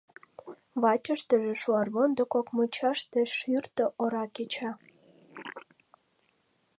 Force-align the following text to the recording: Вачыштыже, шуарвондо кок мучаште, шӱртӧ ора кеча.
Вачыштыже, 0.81 1.53
шуарвондо 1.61 2.23
кок 2.33 2.47
мучаште, 2.55 3.21
шӱртӧ 3.35 3.85
ора 4.03 4.25
кеча. 4.35 4.71